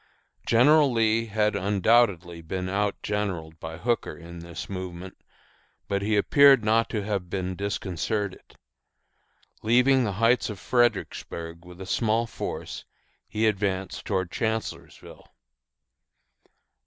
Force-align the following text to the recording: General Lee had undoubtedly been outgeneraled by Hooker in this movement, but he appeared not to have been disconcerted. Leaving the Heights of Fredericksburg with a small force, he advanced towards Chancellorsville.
General 0.47 0.91
Lee 0.91 1.27
had 1.27 1.55
undoubtedly 1.55 2.41
been 2.41 2.65
outgeneraled 2.65 3.59
by 3.59 3.77
Hooker 3.77 4.17
in 4.17 4.39
this 4.39 4.67
movement, 4.67 5.15
but 5.87 6.01
he 6.01 6.17
appeared 6.17 6.65
not 6.65 6.89
to 6.89 7.03
have 7.03 7.29
been 7.29 7.55
disconcerted. 7.55 8.55
Leaving 9.61 10.03
the 10.03 10.13
Heights 10.13 10.49
of 10.49 10.57
Fredericksburg 10.59 11.65
with 11.65 11.79
a 11.79 11.85
small 11.85 12.25
force, 12.25 12.83
he 13.27 13.45
advanced 13.45 14.03
towards 14.03 14.31
Chancellorsville. 14.35 15.27